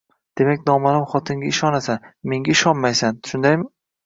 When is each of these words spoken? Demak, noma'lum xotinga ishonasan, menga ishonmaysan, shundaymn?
Demak, 0.39 0.61
noma'lum 0.69 1.05
xotinga 1.11 1.47
ishonasan, 1.49 2.09
menga 2.33 2.57
ishonmaysan, 2.57 3.23
shundaymn? 3.31 3.69